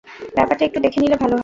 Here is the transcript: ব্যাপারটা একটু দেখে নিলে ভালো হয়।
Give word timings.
ব্যাপারটা 0.35 0.63
একটু 0.65 0.79
দেখে 0.79 0.99
নিলে 0.99 1.15
ভালো 1.15 1.33
হয়। 1.33 1.39